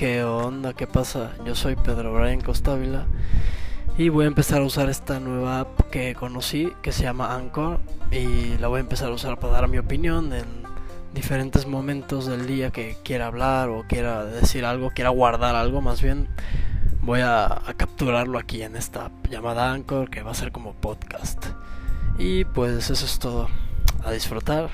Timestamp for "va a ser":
20.22-20.50